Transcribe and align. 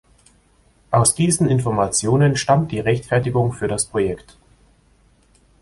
Aus 0.89 1.13
diesen 1.13 1.47
Informationen 1.47 2.35
stammt 2.35 2.71
die 2.71 2.79
Rechtfertigung 2.79 3.53
für 3.53 3.67
das 3.67 3.85
Projekt. 3.85 4.35